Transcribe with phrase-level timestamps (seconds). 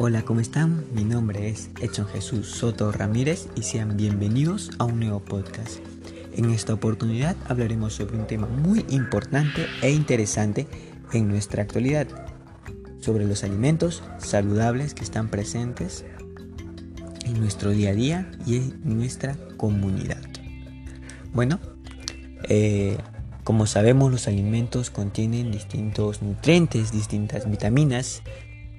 [0.00, 0.84] Hola, ¿cómo están?
[0.94, 5.78] Mi nombre es Edson Jesús Soto Ramírez y sean bienvenidos a un nuevo podcast.
[6.36, 10.68] En esta oportunidad hablaremos sobre un tema muy importante e interesante
[11.12, 12.06] en nuestra actualidad,
[13.00, 16.04] sobre los alimentos saludables que están presentes
[17.24, 20.22] en nuestro día a día y en nuestra comunidad.
[21.32, 21.58] Bueno,
[22.48, 22.98] eh,
[23.42, 28.22] como sabemos los alimentos contienen distintos nutrientes, distintas vitaminas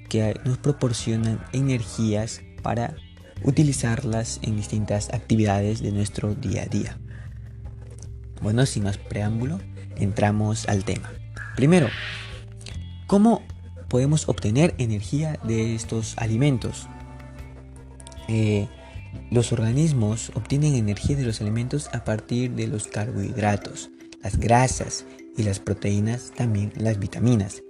[0.09, 2.95] que nos proporcionan energías para
[3.43, 6.97] utilizarlas en distintas actividades de nuestro día a día.
[8.41, 9.59] Bueno, sin más preámbulo,
[9.95, 11.11] entramos al tema.
[11.55, 11.87] Primero,
[13.07, 13.43] ¿cómo
[13.87, 16.87] podemos obtener energía de estos alimentos?
[18.27, 18.67] Eh,
[19.31, 23.89] los organismos obtienen energía de los alimentos a partir de los carbohidratos,
[24.21, 25.05] las grasas
[25.37, 27.63] y las proteínas, también las vitaminas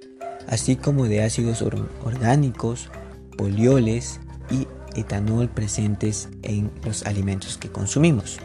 [0.49, 1.63] así como de ácidos
[2.03, 2.89] orgánicos,
[3.37, 4.67] polioles y
[4.99, 8.39] etanol presentes en los alimentos que consumimos.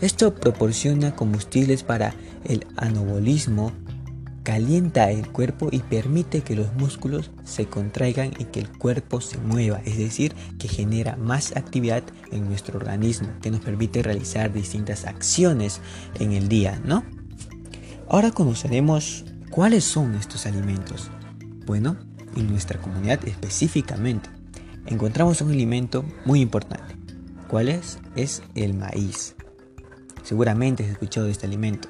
[0.00, 3.72] Esto proporciona combustibles para el anabolismo,
[4.44, 9.36] calienta el cuerpo y permite que los músculos se contraigan y que el cuerpo se
[9.38, 15.04] mueva, es decir, que genera más actividad en nuestro organismo, que nos permite realizar distintas
[15.04, 15.80] acciones
[16.18, 17.04] en el día, ¿no?
[18.08, 21.10] Ahora conoceremos ¿Cuáles son estos alimentos?
[21.66, 21.96] Bueno,
[22.36, 24.30] en nuestra comunidad específicamente
[24.86, 26.94] encontramos un alimento muy importante.
[27.48, 27.98] ¿Cuál es?
[28.14, 29.34] Es el maíz.
[30.22, 31.88] Seguramente has escuchado de este alimento.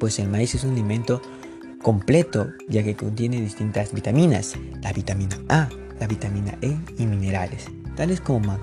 [0.00, 1.20] Pues el maíz es un alimento
[1.82, 5.68] completo ya que contiene distintas vitaminas, la vitamina A,
[6.00, 8.56] la vitamina E y minerales, tales como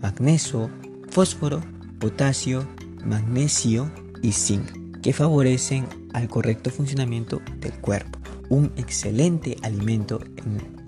[0.00, 0.70] magnesio,
[1.10, 1.62] fósforo,
[1.98, 2.64] potasio,
[3.04, 3.90] magnesio
[4.22, 8.18] y zinc que favorecen al correcto funcionamiento del cuerpo.
[8.48, 10.20] Un excelente alimento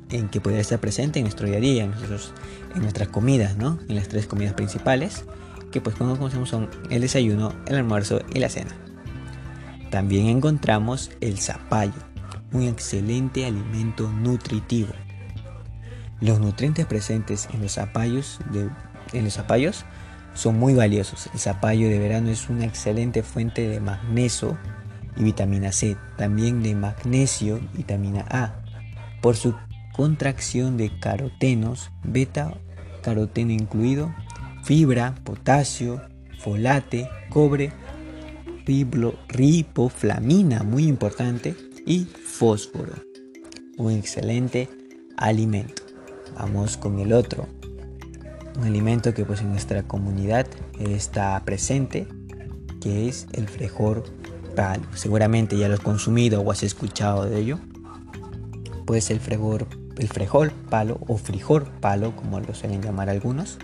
[0.09, 1.93] en, que puede estar presente en nuestro día a día, en,
[2.75, 3.79] en nuestras comidas, ¿no?
[3.89, 5.25] En las tres comidas principales,
[5.73, 8.70] que pues como conocemos son el desayuno, el almuerzo y la cena.
[9.91, 11.92] También encontramos el zapallo,
[12.53, 14.92] un excelente alimento nutritivo.
[16.20, 18.39] Los nutrientes presentes en los zapallos,
[19.13, 19.85] en los zapallos
[20.35, 21.29] son muy valiosos.
[21.33, 24.57] El zapallo de verano es una excelente fuente de magnesio
[25.17, 28.63] y vitamina C, también de magnesio vitamina A,
[29.21, 29.55] por su
[29.95, 32.55] contracción de carotenos, beta
[33.03, 34.15] caroteno incluido,
[34.65, 36.03] fibra, potasio,
[36.39, 37.73] folate, cobre,
[39.29, 41.55] riboflamina, muy importante,
[41.87, 42.93] y fósforo.
[43.79, 44.69] Un excelente
[45.17, 45.83] alimento.
[46.35, 47.47] Vamos con el otro,
[48.59, 50.47] un alimento que pues en nuestra comunidad
[50.81, 52.09] está presente,
[52.81, 54.05] que es el frejor
[54.94, 57.58] Seguramente ya lo has consumido o has escuchado de ello.
[58.86, 59.67] Pues el frejor,
[59.98, 63.58] el frejol palo o frijol palo, como lo suelen llamar algunos,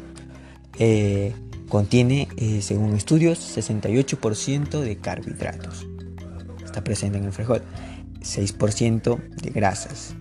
[0.78, 1.34] eh,
[1.68, 5.86] contiene, eh, según estudios, 68% de carbohidratos.
[6.64, 7.62] Está presente en el frijol.
[8.20, 10.14] 6% de grasas,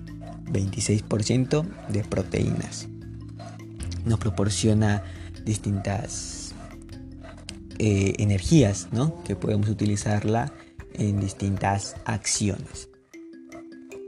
[0.51, 2.87] 26% de proteínas
[4.05, 5.03] nos proporciona
[5.45, 6.40] distintas
[7.83, 9.23] eh, energías, ¿no?
[9.23, 10.53] Que podemos utilizarla
[10.93, 12.89] en distintas acciones.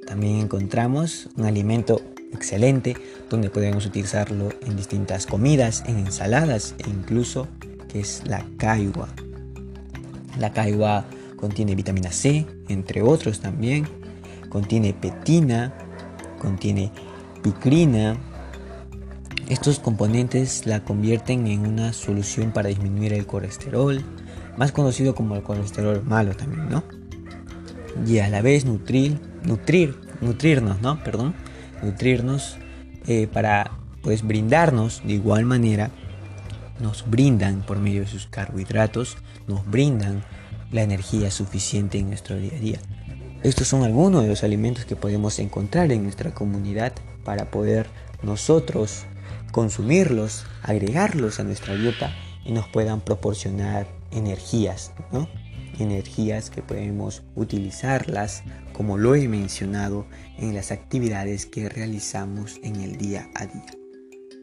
[0.06, 2.00] También encontramos un alimento
[2.32, 2.96] excelente
[3.32, 7.48] donde podemos utilizarlo en distintas comidas, en ensaladas e incluso
[7.92, 9.10] que es la caigua.
[10.38, 11.06] La caigua
[11.36, 13.88] contiene vitamina C, entre otros también.
[14.50, 15.74] Contiene petina,
[16.38, 16.92] contiene
[17.42, 18.18] picrina,
[19.50, 24.04] estos componentes la convierten en una solución para disminuir el colesterol,
[24.58, 26.84] más conocido como el colesterol malo también, ¿no?
[28.08, 31.04] Y a la vez nutrir, nutrir, nutrirnos, ¿no?
[31.04, 31.34] Perdón,
[31.82, 32.58] nutrirnos
[33.08, 33.72] eh, para
[34.02, 35.92] pues brindarnos de igual manera,
[36.80, 39.18] nos brindan por medio de sus carbohidratos,
[39.48, 40.24] nos brindan
[40.72, 42.80] la energía suficiente en nuestro día a día.
[43.44, 46.94] Estos son algunos de los alimentos que podemos encontrar en nuestra comunidad
[47.24, 47.88] para poder
[48.22, 49.06] nosotros
[49.54, 52.12] consumirlos, agregarlos a nuestra dieta
[52.44, 55.30] y nos puedan proporcionar energías, ¿no?
[55.78, 58.42] Energías que podemos utilizarlas,
[58.74, 60.08] como lo he mencionado,
[60.40, 63.78] en las actividades que realizamos en el día a día.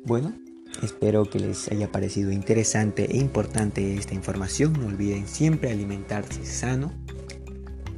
[0.04, 0.32] Bueno,
[0.80, 4.74] espero que les haya parecido interesante e importante esta información.
[4.74, 6.92] No olviden siempre alimentarse sano.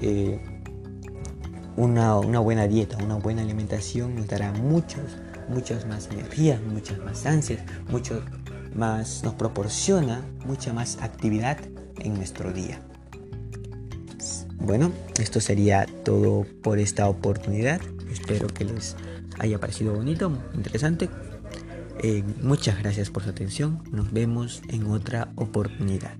[0.01, 0.41] Eh,
[1.77, 7.27] una, una buena dieta, una buena alimentación nos dará muchos muchas más energías, muchas más
[7.27, 8.23] ansias, mucho
[8.75, 11.59] más nos proporciona mucha más actividad
[11.99, 12.81] en nuestro día.
[14.57, 17.81] Bueno, esto sería todo por esta oportunidad.
[18.11, 18.97] Espero que les
[19.39, 21.09] haya parecido bonito, interesante.
[22.03, 23.83] Eh, muchas gracias por su atención.
[23.91, 26.17] Nos vemos en otra oportunidad.